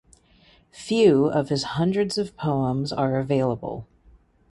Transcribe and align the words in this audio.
Few 0.71 1.25
of 1.27 1.49
his 1.49 1.61
hundreds 1.77 2.17
of 2.17 2.35
poems 2.35 2.91
are 2.91 3.19
available. 3.19 3.85